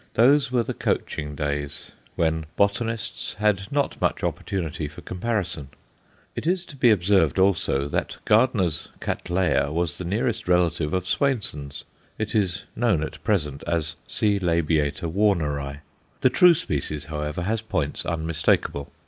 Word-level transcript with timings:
Those 0.15 0.51
were 0.51 0.63
the 0.63 0.73
coaching 0.73 1.35
days, 1.35 1.91
when 2.15 2.47
botanists 2.55 3.35
had 3.35 3.71
not 3.71 4.01
much 4.01 4.23
opportunity 4.23 4.87
for 4.87 5.01
comparison. 5.01 5.69
It 6.35 6.47
is 6.47 6.65
to 6.65 6.75
be 6.75 6.89
observed, 6.89 7.37
also, 7.37 7.87
that 7.87 8.17
Gardner's 8.25 8.87
Cattleya 8.99 9.71
was 9.71 9.99
the 9.99 10.03
nearest 10.03 10.47
relative 10.47 10.95
of 10.95 11.05
Swainson's; 11.05 11.83
it 12.17 12.33
is 12.33 12.63
known 12.75 13.03
at 13.03 13.23
present 13.23 13.63
as 13.67 13.95
C. 14.07 14.39
labiata 14.39 15.07
Warneri. 15.07 15.81
The 16.21 16.31
true 16.31 16.55
species, 16.55 17.05
however, 17.05 17.43
has 17.43 17.61
points 17.61 18.03
unmistakable. 18.03 18.91